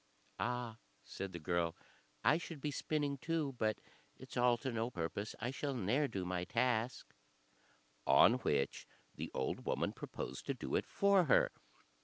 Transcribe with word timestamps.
"Ah!" 0.39 0.79
said 1.03 1.31
the 1.31 1.37
girl, 1.37 1.75
"I 2.23 2.39
should 2.39 2.59
be 2.59 2.71
spinning 2.71 3.19
too, 3.19 3.53
but 3.59 3.77
it's 4.17 4.35
all 4.35 4.57
to 4.57 4.71
no 4.71 4.89
purpose. 4.89 5.35
I 5.39 5.51
shall 5.51 5.75
ne'er 5.75 6.07
do 6.07 6.25
my 6.25 6.43
task:" 6.43 7.13
on 8.07 8.39
which 8.39 8.87
the 9.13 9.29
old 9.35 9.63
woman 9.63 9.93
proposed 9.93 10.47
to 10.47 10.55
do 10.55 10.73
it 10.75 10.87
for 10.87 11.25
her. 11.25 11.51